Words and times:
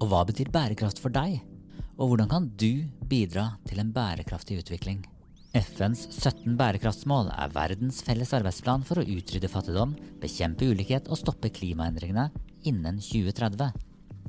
og 0.00 0.10
hva 0.10 0.22
betyr 0.28 0.50
bærekraft 0.54 1.00
for 1.02 1.14
deg? 1.14 1.40
Og 1.94 2.10
hvordan 2.10 2.30
kan 2.30 2.46
du 2.58 2.86
bidra 3.10 3.52
til 3.68 3.80
en 3.82 3.92
bærekraftig 3.94 4.58
utvikling? 4.64 5.04
FNs 5.54 6.08
17 6.10 6.56
bærekraftsmål 6.58 7.28
er 7.30 7.52
verdens 7.54 8.00
felles 8.02 8.32
arbeidsplan 8.34 8.82
for 8.86 8.98
å 8.98 9.06
utrydde 9.06 9.50
fattigdom, 9.50 9.92
bekjempe 10.18 10.66
ulikhet 10.66 11.06
og 11.06 11.20
stoppe 11.20 11.52
klimaendringene 11.54 12.26
innen 12.66 12.98
2030. 12.98 13.70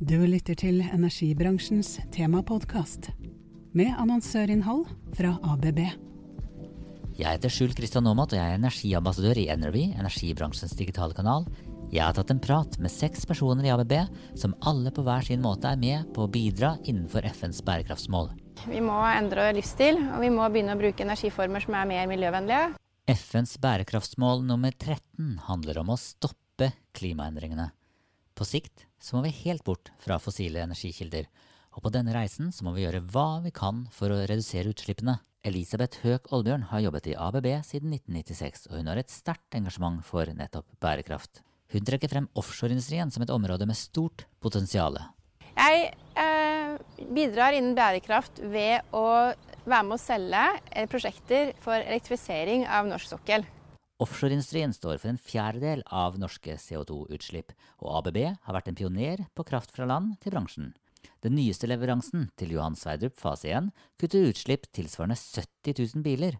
Du 0.05 0.19
lytter 0.27 0.57
til 0.59 0.83
energibransjens 0.85 1.95
temapodkast 2.13 3.09
med 3.75 3.95
annonsørinnhold 3.97 4.85
fra 5.17 5.33
ABB. 5.55 5.81
Jeg 7.15 7.31
heter 7.31 7.51
Skjul 7.51 7.73
Kristian 7.73 8.05
Aamodt 8.11 8.35
og 8.35 8.41
jeg 8.41 8.51
er 8.51 8.59
energiambassadør 8.59 9.39
i 9.39 9.47
Energy, 9.53 9.85
energibransjens 9.95 10.75
digitale 10.77 11.15
kanal. 11.15 11.47
Jeg 11.93 12.01
har 12.01 12.15
tatt 12.17 12.31
en 12.33 12.41
prat 12.41 12.77
med 12.81 12.91
seks 12.91 13.27
personer 13.29 13.67
i 13.67 13.71
ABB 13.73 13.93
som 14.39 14.55
alle 14.65 14.91
på 14.93 15.03
hver 15.05 15.25
sin 15.27 15.43
måte 15.43 15.69
er 15.69 15.77
med 15.79 16.09
på 16.15 16.25
å 16.25 16.31
bidra 16.31 16.73
innenfor 16.83 17.27
FNs 17.29 17.61
bærekraftsmål. 17.67 18.31
Vi 18.65 18.81
må 18.81 18.97
endre 19.11 19.51
livsstil, 19.53 19.99
og 20.15 20.23
vi 20.23 20.31
må 20.33 20.47
begynne 20.49 20.73
å 20.73 20.79
bruke 20.81 21.05
energiformer 21.05 21.63
som 21.63 21.77
er 21.77 21.89
mer 21.91 22.09
miljøvennlige. 22.09 22.73
FNs 23.05 23.59
bærekraftsmål 23.61 24.41
nummer 24.47 24.73
13 24.73 25.35
handler 25.45 25.83
om 25.83 25.93
å 25.93 25.99
stoppe 26.01 26.71
klimaendringene. 26.97 27.69
På 28.35 28.47
sikt 28.49 28.87
så 28.99 29.15
må 29.15 29.27
vi 29.27 29.35
helt 29.45 29.63
bort 29.67 29.93
fra 30.01 30.17
fossile 30.19 30.65
energikilder, 30.65 31.29
og 31.77 31.85
på 31.85 31.93
denne 31.93 32.15
reisen 32.15 32.49
så 32.55 32.65
må 32.65 32.73
vi 32.75 32.87
gjøre 32.87 33.05
hva 33.13 33.43
vi 33.45 33.53
kan 33.55 33.85
for 33.93 34.09
å 34.09 34.23
redusere 34.25 34.73
utslippene. 34.73 35.19
Elisabeth 35.45 36.01
Høek 36.01 36.31
Olbjørn 36.33 36.71
har 36.71 36.81
jobbet 36.87 37.11
i 37.11 37.19
ABB 37.21 37.51
siden 37.67 37.93
1996, 37.93 38.71
og 38.71 38.79
hun 38.79 38.89
har 38.89 38.99
et 38.99 39.13
sterkt 39.13 39.59
engasjement 39.59 40.01
for 40.03 40.31
nettopp 40.33 40.65
bærekraft. 40.81 41.43
Hun 41.73 41.85
trekker 41.87 42.11
frem 42.11 42.29
offshoreindustrien 42.37 43.11
som 43.11 43.25
et 43.25 43.33
område 43.33 43.65
med 43.67 43.77
stort 43.79 44.27
potensial. 44.43 44.99
Jeg 45.55 45.91
eh, 46.19 46.75
bidrar 47.15 47.55
innen 47.55 47.75
bærekraft 47.77 48.41
ved 48.43 48.85
å 48.95 49.05
være 49.65 49.83
med 49.87 49.97
å 49.97 50.01
selge 50.01 50.45
eh, 50.71 50.87
prosjekter 50.91 51.53
for 51.63 51.79
elektrifisering 51.79 52.67
av 52.67 52.89
norsk 52.89 53.15
sokkel. 53.15 53.45
Offshoreindustrien 54.03 54.73
står 54.75 54.99
for 54.99 55.13
en 55.13 55.21
fjerdedel 55.21 55.85
av 55.87 56.17
norske 56.19 56.57
CO2-utslipp, 56.59 57.53
og 57.79 58.01
ABB 58.01 58.17
har 58.27 58.57
vært 58.57 58.67
en 58.71 58.77
pioner 58.77 59.23
på 59.33 59.45
kraft 59.47 59.71
fra 59.75 59.87
land 59.87 60.17
til 60.23 60.35
bransjen. 60.35 60.73
Den 61.23 61.37
nyeste 61.37 61.69
leveransen 61.69 62.27
til 62.37 62.51
Johan 62.55 62.75
Sverdrup 62.77 63.15
fase 63.17 63.53
1 63.55 63.71
kutter 64.01 64.27
utslipp 64.27 64.67
tilsvarende 64.75 65.15
70 65.15 65.79
000 65.95 66.03
biler, 66.05 66.37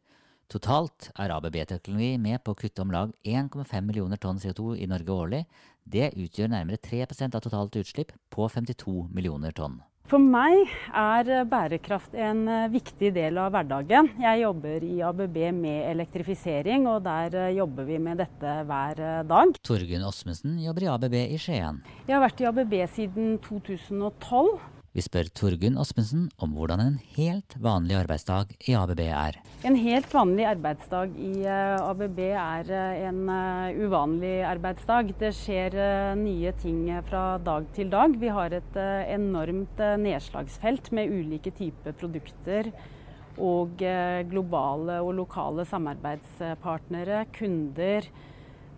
Totalt 0.52 1.10
er 1.18 1.32
ABB-teknologi 1.34 2.20
med 2.22 2.44
på 2.46 2.54
å 2.54 2.60
kutte 2.60 2.84
om 2.84 2.92
lag 2.94 3.14
1,5 3.26 3.82
millioner 3.82 4.22
tonn 4.22 4.38
CO2 4.38 4.76
i 4.78 4.86
Norge 4.90 5.16
årlig. 5.16 5.42
Det 5.82 6.12
utgjør 6.14 6.52
nærmere 6.54 6.78
3% 6.78 7.34
av 7.38 7.42
totalt 7.42 7.78
utslipp 7.82 8.14
på 8.30 8.46
52 8.54 9.08
millioner 9.10 9.56
tonn. 9.58 9.80
For 10.06 10.22
meg 10.22 10.70
er 10.94 11.48
bærekraft 11.50 12.14
en 12.22 12.44
eh, 12.46 12.68
viktig 12.70 13.10
del 13.16 13.40
av 13.42 13.56
hverdagen. 13.56 14.12
Jeg 14.22 14.44
jobber 14.44 14.84
i 14.86 15.00
ABB 15.02 15.40
med 15.58 15.88
elektrifisering, 15.96 16.86
og 16.92 17.02
der 17.08 17.34
eh, 17.48 17.56
jobber 17.58 17.88
vi 17.90 17.98
med 17.98 18.22
dette 18.22 18.54
hver 18.70 19.02
eh, 19.02 19.24
dag. 19.26 19.58
Torgunn 19.66 20.06
Osmundsen 20.06 20.60
jobber 20.62 20.86
i 20.86 20.92
ABB 20.94 21.18
i 21.24 21.42
Skien. 21.42 21.82
Jeg 22.06 22.14
har 22.14 22.22
vært 22.22 22.46
i 22.46 22.50
ABB 22.52 22.78
siden 22.94 23.40
2012. 23.50 24.75
Vi 24.96 25.04
spør 25.04 25.28
Torgunn 25.36 25.76
Aspensen 25.76 26.30
om 26.40 26.54
hvordan 26.56 26.80
en 26.80 26.94
helt 27.18 27.58
vanlig 27.60 27.98
arbeidsdag 28.00 28.54
i 28.64 28.78
ABB 28.80 29.02
er. 29.04 29.36
En 29.68 29.76
helt 29.76 30.14
vanlig 30.16 30.46
arbeidsdag 30.48 31.18
i 31.20 31.32
eh, 31.44 31.84
ABB 31.84 32.22
er 32.30 32.70
eh, 32.72 33.02
en 33.10 33.18
eh, 33.28 33.82
uvanlig 33.84 34.38
arbeidsdag. 34.48 35.12
Det 35.20 35.34
skjer 35.36 35.76
nye 36.16 36.54
ting 36.62 36.86
fra 37.10 37.26
dag 37.44 37.68
til 37.76 37.92
dag. 37.92 38.16
Vi 38.22 38.32
har 38.38 38.56
et 38.56 38.80
enormt 39.12 39.84
nedslagsfelt 40.00 40.88
med 40.96 41.12
ulike 41.12 41.52
typer 41.52 41.98
produkter 42.00 42.72
og 43.36 43.84
globale 44.32 45.02
og 45.04 45.12
lokale 45.18 45.66
samarbeidspartnere, 45.68 47.26
kunder 47.36 48.08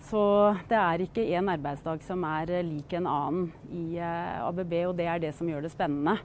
så 0.08 0.24
det 0.70 0.78
er 0.80 1.04
ikke 1.04 1.26
én 1.36 1.50
arbeidsdag 1.52 2.04
som 2.06 2.24
er 2.28 2.52
lik 2.66 2.94
en 2.96 3.08
annen 3.12 3.48
i 3.68 4.00
eh, 4.00 4.40
ABB, 4.48 4.74
og 4.90 4.98
det 5.00 5.08
er 5.12 5.22
det 5.24 5.34
som 5.36 5.50
gjør 5.50 5.66
det 5.66 5.74
spennende. 5.74 6.18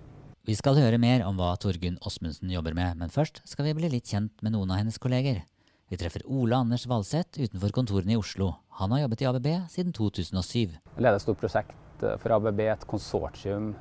Vi 0.47 0.57
skal 0.59 0.79
høre 0.79 0.99
mer 0.99 1.23
om 1.27 1.37
hva 1.39 1.53
Torgunn 1.63 2.01
Åsmundsen 2.03 2.51
jobber 2.51 2.75
med, 2.75 2.97
men 2.99 3.13
først 3.15 3.43
skal 3.47 3.69
vi 3.69 3.77
bli 3.79 3.93
litt 3.93 4.11
kjent 4.11 4.35
med 4.43 4.57
noen 4.57 4.73
av 4.75 4.81
hennes 4.81 4.99
kolleger. 5.03 5.45
Vi 5.93 5.99
treffer 6.01 6.25
Ole 6.27 6.57
Anders 6.57 6.87
Valseth 6.91 7.39
utenfor 7.39 7.75
kontorene 7.77 8.17
i 8.17 8.19
Oslo. 8.19 8.49
Han 8.81 8.95
har 8.95 9.05
jobbet 9.05 9.23
i 9.23 9.29
ABB 9.29 9.49
siden 9.71 9.95
2007. 9.95 10.59
Jeg 10.73 10.79
leder 10.97 11.19
et 11.19 11.25
stort 11.25 11.43
prosjekt 11.43 12.07
eh, 12.07 12.19
for 12.23 12.35
ABB, 12.39 12.63
et 12.67 12.87
konsortium 12.91 13.75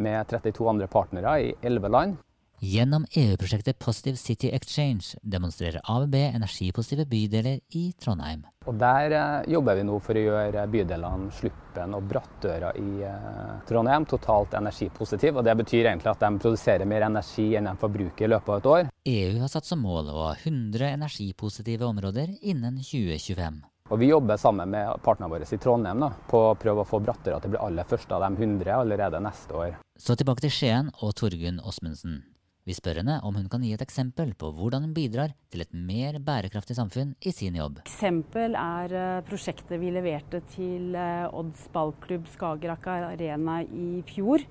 med 0.00 0.30
32 0.30 0.70
andre 0.70 0.88
partnere 0.90 1.34
i 1.44 1.54
11 1.62 1.92
land. 1.92 2.16
Gjennom 2.64 3.06
EU-prosjektet 3.10 3.78
Positive 3.78 4.16
City 4.16 4.48
Exchange 4.54 5.18
demonstrerer 5.22 5.80
ABB 5.84 6.14
energipositive 6.14 7.06
bydeler 7.06 7.58
i 7.68 7.92
Trondheim. 7.98 8.44
Og 8.66 8.76
Der 8.78 9.14
eh, 9.18 9.50
jobber 9.50 9.74
vi 9.74 9.82
nå 9.82 9.96
for 9.98 10.14
å 10.14 10.22
gjøre 10.22 10.62
bydelene 10.70 11.34
Sluppen 11.34 11.96
og 11.98 12.06
Brattøra 12.06 12.70
i 12.78 13.02
eh, 13.02 13.48
Trondheim 13.66 14.06
totalt 14.06 14.54
energipositive. 14.54 15.40
og 15.40 15.48
Det 15.48 15.56
betyr 15.58 15.88
egentlig 15.88 16.12
at 16.12 16.22
de 16.22 16.30
produserer 16.38 16.86
mer 16.86 17.08
energi 17.08 17.48
enn 17.58 17.66
de 17.66 17.74
forbruker 17.82 18.28
i 18.28 18.30
løpet 18.30 18.54
av 18.54 18.60
et 18.60 18.72
år. 18.76 18.94
EU 19.10 19.40
har 19.42 19.50
satt 19.50 19.66
som 19.66 19.82
mål 19.82 20.14
å 20.14 20.20
ha 20.28 20.32
100 20.38 20.92
energipositive 20.92 21.88
områder 21.90 22.30
innen 22.46 22.78
2025. 22.78 23.58
Og 23.90 23.98
Vi 23.98 24.12
jobber 24.12 24.38
sammen 24.38 24.70
med 24.70 25.02
partnerne 25.02 25.34
våre 25.34 25.50
i 25.50 25.58
Trondheim 25.58 26.06
da, 26.06 26.14
på 26.30 26.44
å 26.52 26.54
prøve 26.54 26.86
å 26.86 26.86
få 26.86 27.02
Brattøra 27.02 27.42
til 27.42 27.50
å 27.50 27.56
bli 27.56 27.66
aller 27.66 27.90
første 27.90 28.14
av 28.14 28.22
de 28.22 28.46
100 28.46 28.78
allerede 28.78 29.18
neste 29.26 29.58
år. 29.58 29.80
Så 29.98 30.14
tilbake 30.14 30.46
til 30.46 30.54
Skien 30.54 30.94
og 31.02 31.18
Torgunn 31.18 31.58
Åsmundsen. 31.58 32.22
Vi 32.62 32.74
spør 32.78 33.00
henne 33.00 33.16
om 33.26 33.34
hun 33.34 33.48
kan 33.50 33.62
gi 33.66 33.72
et 33.74 33.82
eksempel 33.82 34.36
på 34.38 34.52
hvordan 34.54 34.84
hun 34.86 34.92
bidrar 34.94 35.32
til 35.50 35.64
et 35.64 35.72
mer 35.74 36.20
bærekraftig 36.22 36.76
samfunn 36.78 37.16
i 37.26 37.32
sin 37.34 37.56
jobb. 37.58 37.80
Eksempel 37.82 38.54
er 38.54 38.94
eh, 38.94 39.22
prosjektet 39.26 39.80
vi 39.82 39.90
leverte 39.90 40.38
til 40.52 40.94
eh, 40.94 41.26
Odds 41.34 41.64
ballklubb 41.74 42.30
Skagerrak 42.30 42.86
Arena 42.86 43.58
i 43.66 44.04
fjor. 44.06 44.46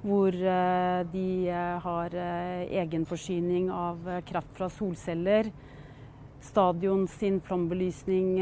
Hvor 0.00 0.32
eh, 0.32 1.02
de 1.12 1.28
har 1.84 2.16
egenforsyning 2.80 3.68
av 3.68 4.08
kraft 4.24 4.56
fra 4.56 4.70
solceller. 4.72 5.52
Stadion 6.40 7.04
sin 7.12 7.42
flombelysning 7.44 8.38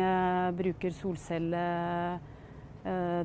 bruker 0.54 0.94
solceller 0.94 2.20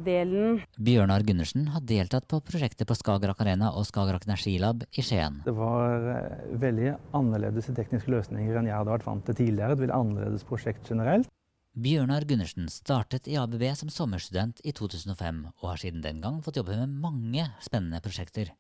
delen. 0.03 0.61
Bjørnar 0.77 1.23
Gundersen 1.27 1.67
har 1.73 1.83
deltatt 1.87 2.27
på 2.29 2.39
prosjektet 2.45 2.87
på 2.89 2.97
Skagerrak 2.97 3.41
Arena 3.43 3.71
og 3.77 3.85
Skagerrak 3.87 4.25
Energilab 4.27 4.83
i 4.91 5.05
Skien. 5.05 5.41
Det 5.45 5.53
var 5.57 6.07
eh, 6.13 6.41
veldig 6.63 6.89
annerledes 7.17 7.69
i 7.69 7.77
tekniske 7.77 8.11
løsninger 8.13 8.57
enn 8.59 8.69
jeg 8.69 8.77
hadde 8.77 8.95
vært 8.95 9.07
vant 9.07 9.25
til 9.27 9.39
tidligere. 9.39 9.77
Et 9.77 9.83
veldig 9.85 9.97
annerledes 9.99 10.47
prosjekt 10.49 10.89
generelt. 10.89 11.29
Bjørnar 11.73 12.27
Gundersen 12.29 12.67
startet 12.69 13.27
i 13.31 13.37
ABB 13.41 13.63
som 13.77 13.89
sommerstudent 13.89 14.59
i 14.61 14.75
2005, 14.77 15.39
og 15.57 15.69
har 15.71 15.79
siden 15.81 16.03
den 16.03 16.19
gang 16.21 16.37
fått 16.45 16.59
jobbe 16.59 16.75
med 16.77 16.99
mange 17.01 17.47
spennende 17.65 18.01
prosjekter. 18.03 18.51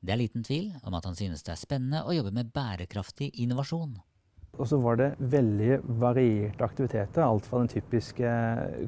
Det 0.00 0.14
er 0.14 0.18
liten 0.18 0.42
tvil 0.42 0.72
om 0.82 0.96
at 0.96 1.06
han 1.06 1.14
synes 1.14 1.44
det 1.46 1.52
er 1.54 1.60
spennende 1.60 2.00
å 2.02 2.14
jobbe 2.16 2.32
med 2.34 2.50
bærekraftig 2.54 3.30
innovasjon. 3.44 3.98
Og 4.60 4.68
så 4.68 4.76
var 4.82 4.98
det 5.00 5.10
veldig 5.32 5.80
varierte 6.02 6.64
aktiviteter. 6.66 7.24
Alt 7.24 7.48
fra 7.48 7.62
den 7.62 7.70
typiske 7.72 8.32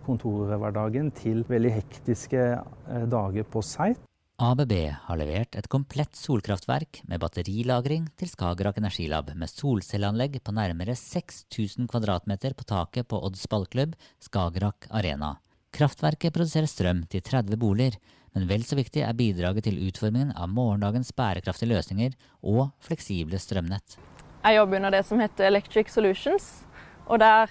kontorhverdagen 0.06 1.10
til 1.16 1.44
veldig 1.48 1.76
hektiske 1.80 2.48
eh, 2.52 3.06
dager 3.08 3.48
på 3.48 3.64
site. 3.64 4.04
ABB 4.42 4.72
har 5.06 5.18
levert 5.20 5.54
et 5.54 5.68
komplett 5.70 6.16
solkraftverk 6.18 7.02
med 7.06 7.20
batterilagring 7.22 8.08
til 8.18 8.30
Skagerrak 8.32 8.80
Energilab 8.80 9.28
med 9.38 9.50
solcelleanlegg 9.52 10.40
på 10.42 10.54
nærmere 10.56 10.96
6000 10.98 11.86
kvm 11.86 12.34
på 12.58 12.66
taket 12.66 13.08
på 13.08 13.20
Odds 13.22 13.46
ballklubb 13.46 13.94
Skagerrak 14.24 14.88
Arena. 14.90 15.36
Kraftverket 15.72 16.34
produserer 16.34 16.66
strøm 16.66 17.04
til 17.12 17.22
30 17.22 17.56
boliger, 17.56 18.00
men 18.34 18.48
vel 18.48 18.64
så 18.66 18.76
viktig 18.76 19.04
er 19.06 19.14
bidraget 19.16 19.68
til 19.68 19.78
utformingen 19.86 20.34
av 20.34 20.50
morgendagens 20.50 21.14
bærekraftige 21.14 21.70
løsninger 21.76 22.16
og 22.42 22.72
fleksible 22.82 23.38
strømnett. 23.38 24.00
Jeg 24.42 24.56
jobber 24.56 24.76
under 24.76 24.90
det 24.90 25.04
som 25.06 25.20
heter 25.22 25.46
Electric 25.46 25.92
Solutions. 25.92 26.66
Og 27.06 27.20
der 27.22 27.50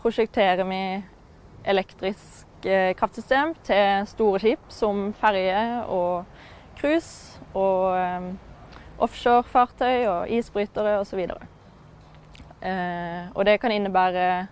prosjekterer 0.00 0.64
vi 0.66 0.80
elektrisk 1.64 2.66
eh, 2.66 2.94
kraftsystem 2.98 3.54
til 3.64 4.08
store 4.10 4.40
skip 4.42 4.66
som 4.68 5.12
ferje 5.20 5.84
og 5.86 6.24
cruise 6.80 7.40
og 7.54 7.94
um, 7.94 8.26
offshorefartøy 8.98 10.06
og 10.10 10.30
isbrytere 10.34 10.98
osv. 11.00 11.22
Uh, 12.64 13.30
og 13.34 13.44
det 13.46 13.60
kan 13.62 13.72
innebære 13.72 14.46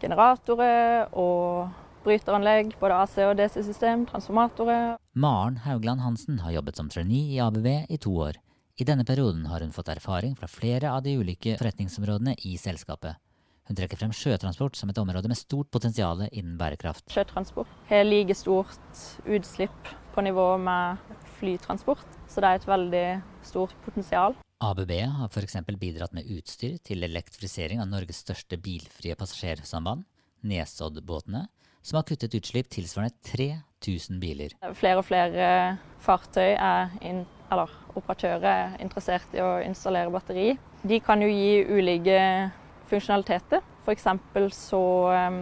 generatorer 0.00 1.10
og 1.12 1.68
bryteranlegg, 2.04 2.76
både 2.80 2.94
AC- 2.94 3.24
og 3.26 3.38
DC-system, 3.38 4.06
transformatorer. 4.06 4.96
Maren 5.14 5.56
Haugland 5.66 6.00
Hansen 6.00 6.38
har 6.38 6.54
jobbet 6.54 6.76
som 6.78 6.88
trainee 6.88 7.34
i 7.34 7.40
ABV 7.42 7.66
i 7.90 7.96
to 7.96 8.14
år. 8.16 8.38
I 8.78 8.84
denne 8.86 9.02
perioden 9.02 9.42
har 9.50 9.64
hun 9.64 9.72
fått 9.74 9.88
erfaring 9.90 10.36
fra 10.38 10.46
flere 10.46 10.92
av 10.94 11.02
de 11.02 11.16
ulike 11.18 11.56
forretningsområdene 11.58 12.36
i 12.46 12.52
selskapet. 12.62 13.18
Hun 13.66 13.76
trekker 13.76 13.98
frem 13.98 14.12
sjøtransport 14.14 14.78
som 14.78 14.92
et 14.92 15.00
område 15.02 15.26
med 15.26 15.36
stort 15.36 15.66
potensial 15.74 16.22
innen 16.28 16.54
bærekraft. 16.60 17.08
Sjøtransport 17.10 17.72
har 17.88 18.06
like 18.06 18.36
stort 18.38 19.00
utslipp 19.26 19.90
på 20.14 20.22
nivå 20.22 20.44
med 20.62 21.02
flytransport, 21.40 22.06
så 22.30 22.44
det 22.44 22.52
er 22.52 22.60
et 22.60 22.68
veldig 22.70 23.02
stort 23.50 23.74
potensial. 23.82 24.38
ABB 24.62 24.94
har 25.18 25.26
f.eks. 25.26 25.58
bidratt 25.74 26.14
med 26.14 26.30
utstyr 26.38 26.78
til 26.78 27.02
elektrifisering 27.02 27.82
av 27.82 27.90
Norges 27.90 28.22
største 28.22 28.60
bilfrie 28.62 29.18
passasjersamband, 29.18 30.06
Nesoddbåtene, 30.46 31.48
som 31.82 31.98
har 31.98 32.06
kuttet 32.06 32.38
utslipp 32.38 32.70
tilsvarende 32.70 33.18
3000 33.26 34.22
biler. 34.22 34.54
Flere 34.78 35.02
og 35.02 35.06
flere 35.10 35.50
fartøy 36.06 36.54
er 36.54 36.94
inn, 37.02 37.24
eller 37.50 37.74
operatører 37.98 38.48
er 38.48 38.76
interessert 38.82 39.34
i 39.36 39.42
å 39.44 39.58
installere 39.64 40.12
batteri. 40.14 40.52
De 40.86 41.00
kan 41.04 41.22
jo 41.22 41.28
gi 41.30 41.64
ulike 41.66 42.18
funksjonaliteter. 42.88 43.64
F.eks. 43.84 44.06
så 44.56 44.82
um, 45.08 45.40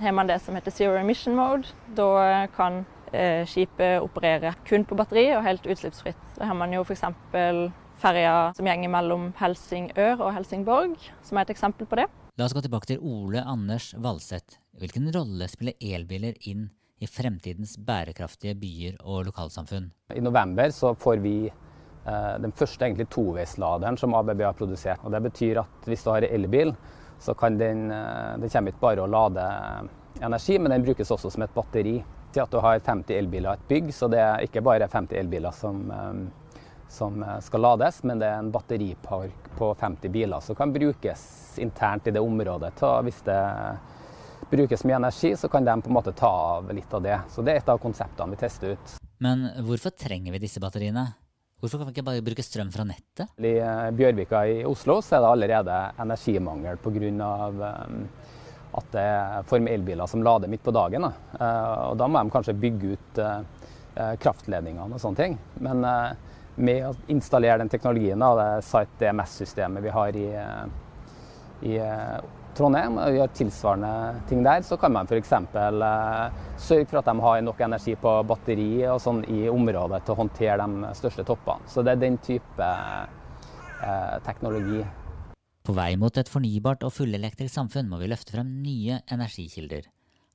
har 0.00 0.16
man 0.16 0.30
det 0.30 0.40
som 0.42 0.56
heter 0.56 0.74
zero 0.74 0.98
emission 1.00 1.36
mode. 1.36 1.70
Da 1.96 2.46
kan 2.56 2.82
uh, 3.12 3.44
skipet 3.48 4.02
operere 4.02 4.54
kun 4.68 4.86
på 4.88 4.98
batteri 4.98 5.28
og 5.36 5.46
helt 5.46 5.68
utslippsfritt. 5.68 6.20
Da 6.38 6.50
har 6.50 6.58
man 6.58 6.74
jo 6.74 6.84
f.eks. 6.86 7.04
ferja 8.02 8.36
som 8.56 8.66
går 8.66 8.90
mellom 8.90 9.30
Helsingør 9.38 10.18
og 10.18 10.34
Helsingborg, 10.38 10.98
som 11.22 11.38
er 11.38 11.46
et 11.46 11.54
eksempel 11.54 11.88
på 11.88 12.00
det. 12.02 12.08
La 12.40 12.46
oss 12.48 12.54
gå 12.56 12.62
tilbake 12.64 12.94
til 12.94 13.02
Ole 13.04 13.42
Anders 13.44 13.92
Valseth. 14.00 14.56
Hvilken 14.80 15.10
rolle 15.12 15.46
spiller 15.52 15.76
elbiler 15.84 16.38
inn 16.48 16.70
i 17.02 17.08
fremtidens 17.10 17.74
bærekraftige 17.82 18.54
byer 18.56 18.96
og 19.02 19.26
lokalsamfunn? 19.28 19.90
I 20.14 20.22
november 20.22 20.70
så 20.72 20.94
får 20.98 21.20
vi 21.24 21.34
eh, 21.50 21.71
den 22.04 22.52
første 22.58 22.82
egentlig 22.82 23.06
toveisladeren 23.14 23.96
som 24.00 24.14
ABB 24.18 24.40
har 24.42 24.56
produsert. 24.58 25.04
Og 25.06 25.12
det 25.14 25.20
betyr 25.22 25.60
at 25.62 25.86
hvis 25.86 26.02
du 26.02 26.10
har 26.10 26.26
elbil, 26.26 26.72
så 27.22 27.34
kan 27.38 27.58
den 27.58 27.88
den 27.88 28.40
Det 28.40 28.50
kommer 28.52 28.72
ikke 28.72 28.80
bare 28.80 29.04
å 29.04 29.06
lade 29.06 29.44
energi, 30.20 30.58
men 30.58 30.70
den 30.70 30.82
brukes 30.82 31.10
også 31.10 31.30
som 31.30 31.42
et 31.42 31.54
batteri. 31.54 32.02
Til 32.32 32.42
at 32.42 32.50
du 32.50 32.58
har 32.64 32.80
50 32.80 33.14
elbiler 33.14 33.50
i 33.50 33.54
et 33.54 33.68
bygg, 33.68 33.92
så 33.94 34.08
det 34.08 34.18
er 34.18 34.42
ikke 34.46 34.62
bare 34.64 34.88
50 34.88 35.18
elbiler 35.18 35.52
som, 35.52 35.90
eh, 35.90 36.58
som 36.88 37.24
skal 37.40 37.60
lades, 37.60 38.02
men 38.04 38.18
det 38.18 38.26
er 38.26 38.38
en 38.38 38.50
batteripark 38.50 39.50
på 39.58 39.74
50 39.76 40.08
biler 40.08 40.40
som 40.40 40.56
kan 40.56 40.72
brukes 40.72 41.58
internt 41.58 42.06
i 42.06 42.10
det 42.10 42.20
området. 42.20 42.72
Hvis 43.04 43.22
det 43.22 43.78
brukes 44.50 44.84
mye 44.84 44.96
energi, 44.96 45.36
så 45.36 45.48
kan 45.48 45.64
de 45.64 45.82
på 45.82 45.88
en 45.88 45.94
måte 45.94 46.12
ta 46.12 46.28
av 46.28 46.72
litt 46.72 46.94
av 46.94 47.02
det. 47.02 47.20
Så 47.30 47.42
det 47.42 47.52
er 47.52 47.62
et 47.62 47.68
av 47.68 47.78
konseptene 47.78 48.30
vi 48.30 48.40
tester 48.40 48.74
ut. 48.76 48.96
Men 49.22 49.46
hvorfor 49.64 49.94
trenger 49.94 50.32
vi 50.32 50.42
disse 50.42 50.60
batteriene? 50.60 51.06
Hvorfor 51.62 51.78
kan 51.78 51.86
vi 51.86 51.92
ikke 51.94 52.06
bare 52.08 52.22
bruke 52.26 52.42
strøm 52.42 52.72
fra 52.74 52.82
nettet? 52.82 53.28
I 53.38 53.52
Bjørvika 53.94 54.40
i 54.50 54.64
Oslo 54.66 54.96
så 54.98 55.14
er 55.14 55.22
det 55.22 55.28
allerede 55.30 55.76
energimangel 56.02 56.80
pga. 56.82 57.68
at 58.72 58.88
det 58.90 59.04
er 59.04 59.46
for 59.46 59.68
elbiler 59.70 60.06
som 60.10 60.24
lader 60.26 60.48
midt 60.48 60.64
på 60.64 60.74
dagen. 60.74 61.04
Og 61.06 61.94
da 62.00 62.08
må 62.08 62.18
de 62.18 62.34
kanskje 62.34 62.56
bygge 62.58 62.96
ut 62.96 63.22
kraftledningene 63.94 64.90
og 64.90 65.00
sånne 65.00 65.20
ting. 65.20 65.38
Men 65.60 65.86
med 66.56 66.88
å 66.88 66.94
installere 67.12 67.62
den 67.62 67.70
teknologien, 67.70 68.18
det 68.18 68.64
Site 68.66 68.98
DMS-systemet 68.98 69.84
vi 69.84 69.94
har 69.94 70.18
i, 70.18 70.28
i 71.70 71.78
Trondheim 72.56 72.98
og 73.00 73.14
gjør 73.16 73.30
tilsvarende 73.38 74.22
ting 74.28 74.42
der, 74.44 74.64
så 74.66 74.76
kan 74.80 74.92
man 74.92 75.08
f.eks. 75.08 75.32
Eh, 75.32 76.40
sørge 76.60 76.88
for 76.90 77.00
at 77.00 77.08
de 77.08 77.24
har 77.24 77.44
nok 77.46 77.62
energi 77.64 77.94
på 78.00 78.12
batteri 78.28 78.70
og 78.90 79.00
sånn 79.00 79.22
i 79.32 79.46
området 79.52 80.02
til 80.04 80.14
å 80.14 80.20
håndtere 80.20 80.58
de 80.60 80.92
største 80.98 81.24
toppene. 81.28 81.64
Så 81.70 81.84
det 81.84 81.94
er 81.94 82.02
den 82.04 82.20
type 82.24 82.68
eh, 82.68 84.18
teknologi. 84.26 84.84
På 85.62 85.74
vei 85.78 85.94
mot 85.96 86.16
et 86.18 86.28
fornybart 86.28 86.84
og 86.84 86.92
fullelektrisk 86.92 87.54
samfunn 87.54 87.88
må 87.88 88.02
vi 88.02 88.10
løfte 88.10 88.34
frem 88.34 88.48
nye 88.64 89.00
energikilder. 89.14 89.88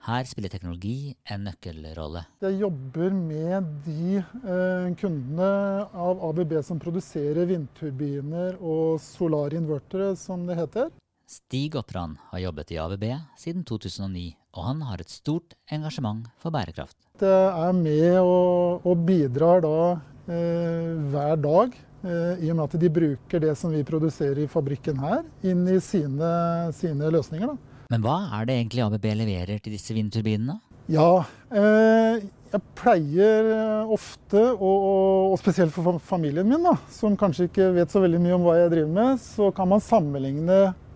Her 0.08 0.24
spiller 0.30 0.52
teknologi 0.54 1.12
en 1.34 1.44
nøkkelrolle. 1.50 2.22
Jeg 2.46 2.62
jobber 2.62 3.16
med 3.18 3.72
de 3.84 4.20
eh, 4.22 4.86
kundene 5.02 5.50
av 5.92 6.22
ABB 6.30 6.54
som 6.64 6.80
produserer 6.80 7.50
vindturbiner 7.50 8.56
og 8.62 9.02
solarinvertere, 9.04 10.14
som 10.16 10.46
det 10.48 10.58
heter. 10.62 10.94
Stig 11.28 11.76
Oppran 11.76 12.14
har 12.30 12.40
jobbet 12.40 12.70
i 12.72 12.78
ABB 12.80 13.04
siden 13.36 13.66
2009, 13.68 14.30
og 14.56 14.64
han 14.64 14.84
har 14.88 15.02
et 15.04 15.10
stort 15.12 15.58
engasjement 15.76 16.30
for 16.40 16.56
bærekraft. 16.56 16.96
Det 17.20 17.28
er 17.28 17.74
med 17.76 18.22
og, 18.22 18.86
og 18.88 19.02
bidrar 19.04 19.60
da 19.66 19.80
eh, 20.32 20.94
hver 21.12 21.42
dag, 21.44 21.76
eh, 22.08 22.46
i 22.46 22.54
og 22.54 22.56
med 22.56 22.64
at 22.70 22.78
de 22.80 22.92
bruker 23.00 23.44
det 23.44 23.58
som 23.60 23.76
vi 23.76 23.84
produserer 23.84 24.40
i 24.46 24.48
fabrikken 24.48 25.04
her, 25.04 25.28
inn 25.44 25.68
i 25.68 25.82
sine, 25.84 26.32
sine 26.80 27.12
løsninger. 27.18 27.52
Da. 27.52 27.84
Men 27.92 28.08
hva 28.08 28.16
er 28.40 28.48
det 28.48 28.58
egentlig 28.62 28.88
ABB 28.88 29.12
leverer 29.26 29.60
til 29.60 29.76
disse 29.76 30.00
vindturbinene? 30.00 30.62
Ja, 30.88 31.12
eh, 31.52 32.24
jeg 32.56 32.66
pleier 32.80 33.52
ofte, 33.92 34.48
og, 34.56 34.90
og, 35.36 35.38
spesielt 35.44 35.76
for 35.76 36.00
familien 36.00 36.48
min, 36.48 36.64
da, 36.72 36.78
som 36.88 37.20
kanskje 37.20 37.52
ikke 37.52 37.72
vet 37.82 37.92
så 37.92 38.08
veldig 38.08 38.24
mye 38.24 38.40
om 38.40 38.48
hva 38.48 38.60
jeg 38.62 38.76
driver 38.78 39.00
med, 39.04 39.26
så 39.28 39.52
kan 39.52 39.76
man 39.76 39.84
sammenligne 39.84 40.62
Eh, 40.68 40.87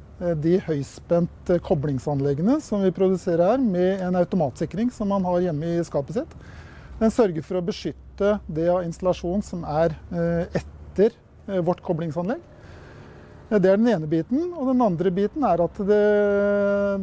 de 0.42 0.58
høyspent 0.66 1.52
koblingsanleggene 1.66 2.60
som 2.62 2.84
vi 2.86 2.94
produserer 2.94 3.54
her, 3.54 3.64
med 3.64 4.04
en 4.06 4.20
automatsikring 4.20 4.92
som 4.94 5.10
man 5.12 5.26
har 5.26 5.48
hjemme 5.48 5.76
i 5.78 5.86
skapet 5.88 6.22
sitt. 6.22 6.36
Den 7.02 7.14
sørger 7.14 7.42
for 7.46 7.58
å 7.58 7.66
beskytte 7.66 8.36
det 8.46 8.68
av 8.70 8.84
installasjon 8.86 9.42
som 9.46 9.66
er 9.66 9.96
eh, 10.14 10.60
etter 10.62 11.16
eh, 11.48 11.62
vårt 11.66 11.82
koblingsanlegg. 11.86 12.44
Det 13.52 13.68
er 13.68 13.80
den 13.82 13.90
ene 13.92 14.08
biten. 14.08 14.52
Og 14.54 14.70
den 14.70 14.84
andre 14.86 15.12
biten 15.12 15.44
er 15.44 15.60
at 15.66 15.80
det, 15.84 16.04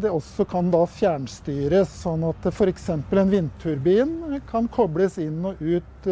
det 0.00 0.12
også 0.14 0.47
kan 0.49 0.71
da 0.73 0.85
fjernstyres, 0.88 1.91
sånn 2.06 2.25
at 2.31 2.47
f.eks. 2.49 2.87
en 2.94 3.35
vindturbin 3.35 4.14
kan 4.49 4.71
kobles 4.73 5.19
inn 5.21 5.43
og 5.50 5.61
ut 5.61 6.09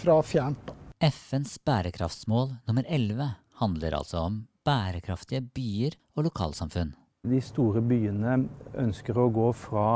fra 0.00 0.16
fjernt. 0.24 0.72
FNs 1.02 1.58
bærekraftsmål 1.66 2.54
nummer 2.70 2.88
11 2.88 3.34
handler 3.60 3.98
altså 3.98 4.24
om 4.30 4.40
bærekraftige 4.66 5.42
byer 5.54 5.96
og 6.16 6.28
lokalsamfunn. 6.28 6.92
De 7.22 7.38
store 7.42 7.82
byene 7.86 8.34
ønsker 8.82 9.18
å 9.18 9.28
gå 9.30 9.48
fra 9.54 9.86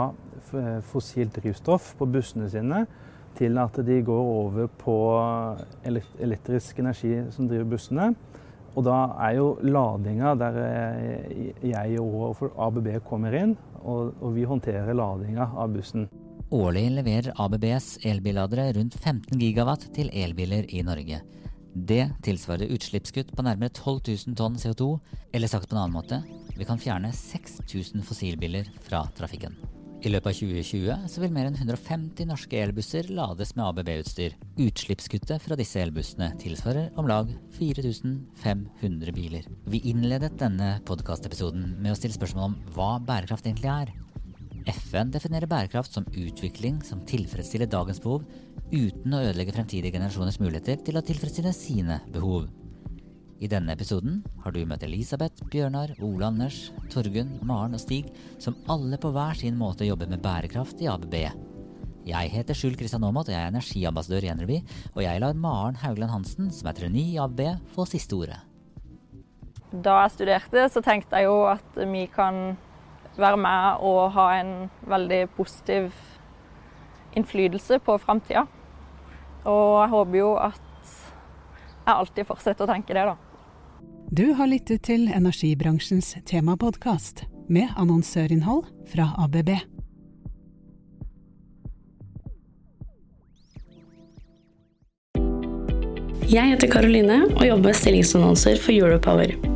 fossilt 0.87 1.35
drivstoff 1.41 1.95
på 1.99 2.07
bussene 2.07 2.47
sine 2.51 2.85
til 3.37 3.59
at 3.59 3.81
de 3.85 3.97
går 4.07 4.29
over 4.33 4.69
på 4.81 4.97
elektrisk 6.23 6.79
energi 6.81 7.17
som 7.35 7.49
driver 7.51 7.73
bussene. 7.75 8.13
Og 8.77 8.85
da 8.87 8.97
er 9.27 9.39
jo 9.39 9.49
ladinga 9.65 10.35
der 10.39 10.61
jeg 11.65 11.99
og 12.01 12.45
ABB 12.69 12.91
kommer 13.09 13.35
inn, 13.35 13.57
og 13.83 14.29
vi 14.37 14.45
håndterer 14.49 14.97
ladinga 14.97 15.49
av 15.57 15.73
bussen. 15.75 16.07
Årlig 16.55 16.85
leverer 16.95 17.33
ABBs 17.43 17.97
elbilladere 18.07 18.69
rundt 18.77 18.95
15 19.01 19.41
gigawatt 19.41 19.89
til 19.97 20.13
elbiler 20.15 20.69
i 20.71 20.85
Norge. 20.87 21.25
Det 21.77 22.07
tilsvarer 22.25 22.71
utslippskutt 22.73 23.35
på 23.37 23.45
nærmere 23.45 23.69
12 23.69 23.99
000 24.09 24.37
tonn 24.39 24.55
CO2, 24.57 24.87
eller 25.37 25.51
sagt 25.51 25.69
på 25.69 25.77
en 25.77 25.83
annen 25.83 25.97
måte, 25.99 26.23
vi 26.57 26.65
kan 26.65 26.81
fjerne 26.81 27.11
6000 27.13 28.01
fossilbiler 28.07 28.71
fra 28.87 29.03
trafikken. 29.19 29.59
I 30.07 30.13
løpet 30.13 30.31
av 30.31 30.39
2020 30.39 31.05
så 31.13 31.21
vil 31.21 31.35
mer 31.35 31.51
enn 31.51 31.59
150 31.59 32.29
norske 32.31 32.61
elbusser 32.63 33.11
lades 33.13 33.53
med 33.57 33.65
ABB-utstyr. 33.67 34.39
Utslippskuttet 34.63 35.43
fra 35.43 35.59
disse 35.59 35.83
elbussene 35.83 36.31
tilsvarer 36.41 36.97
om 36.97 37.09
lag 37.11 37.33
4500 37.59 39.17
biler. 39.17 39.49
Vi 39.69 39.83
innledet 39.91 40.37
denne 40.41 40.77
podkastepisoden 40.89 41.75
med 41.81 41.93
å 41.93 41.99
stille 42.01 42.17
spørsmål 42.17 42.53
om 42.53 42.59
hva 42.77 42.91
bærekraft 43.05 43.49
egentlig 43.51 43.73
er. 43.73 43.97
FN 44.67 45.13
definerer 45.15 45.47
bærekraft 45.47 45.95
som 45.95 46.07
utvikling 46.11 46.81
som 46.85 47.05
tilfredsstiller 47.07 47.71
dagens 47.71 48.01
behov, 48.03 48.25
uten 48.73 49.15
å 49.15 49.23
ødelegge 49.29 49.55
fremtidige 49.55 49.95
generasjoners 49.95 50.41
muligheter 50.43 50.81
til 50.83 50.99
å 50.99 51.05
tilfredsstille 51.07 51.53
sine 51.55 52.01
behov. 52.15 52.49
I 53.37 53.51
denne 53.53 53.75
episoden 53.77 54.23
har 54.43 54.55
du 54.55 54.63
møtt 54.67 54.87
Elisabeth, 54.87 55.45
Bjørnar, 55.53 55.93
Ole 56.03 56.27
Anders, 56.27 56.71
Torgunn, 56.91 57.37
Maren 57.47 57.77
og 57.77 57.83
Stig, 57.83 58.09
som 58.43 58.57
alle 58.73 58.99
på 58.99 59.13
hver 59.15 59.37
sin 59.39 59.59
måte 59.61 59.87
jobber 59.87 60.09
med 60.11 60.25
bærekraft 60.25 60.81
i 60.83 60.89
ABB. 60.91 61.19
Jeg 62.07 62.33
heter 62.33 62.57
Skjul 62.57 62.77
Kristian 62.79 63.05
Aamodt, 63.05 63.29
og 63.29 63.35
jeg 63.35 63.43
er 63.43 63.53
energiambassadør 63.53 64.27
i 64.27 64.33
Enerby, 64.33 64.61
og 64.95 65.01
jeg 65.05 65.23
lar 65.23 65.39
Maren 65.39 65.79
Haugland 65.83 66.15
Hansen, 66.15 66.53
som 66.55 66.71
er 66.71 66.79
trainee 66.79 67.17
i 67.17 67.19
ABB, 67.23 67.43
få 67.75 67.87
siste 67.91 68.17
ordet. 68.17 68.39
Da 69.75 69.99
jeg 70.05 70.15
studerte, 70.15 70.69
så 70.73 70.81
tenkte 70.81 71.19
jeg 71.19 71.29
jo 71.29 71.43
at 71.51 71.83
vi 71.91 72.07
kan 72.09 72.57
være 73.21 73.41
med 73.41 73.85
og 73.87 74.13
ha 74.17 74.27
en 74.41 74.53
veldig 74.89 75.23
positiv 75.37 75.91
innflytelse 77.17 77.79
på 77.85 77.99
framtida. 78.03 78.47
Og 79.47 79.81
jeg 79.81 79.93
håper 79.95 80.19
jo 80.19 80.33
at 80.41 80.63
jeg 81.87 81.95
alltid 81.95 82.29
fortsetter 82.29 82.67
å 82.67 82.73
tenke 82.73 82.97
det, 82.97 83.07
da. 83.07 83.17
Du 84.11 84.35
har 84.39 84.51
lyttet 84.51 84.85
til 84.87 85.09
energibransjens 85.11 86.13
temapodkast 86.27 87.25
med 87.51 87.73
annonsørinnhold 87.79 88.67
fra 88.91 89.11
ABB. 89.25 89.55
Jeg 96.27 96.51
heter 96.51 96.71
Karoline 96.71 97.21
og 97.37 97.45
jobber 97.47 97.71
med 97.71 97.79
stillingsannonser 97.79 98.59
for 98.59 98.75
Europower. 98.75 99.56